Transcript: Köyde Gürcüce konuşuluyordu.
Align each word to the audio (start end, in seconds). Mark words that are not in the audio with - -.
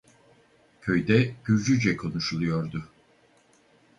Köyde 0.81 1.35
Gürcüce 1.45 1.97
konuşuluyordu. 1.97 2.89